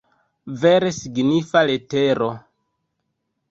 Vere 0.63 0.89
signifa 0.99 1.63
letero! 1.73 2.33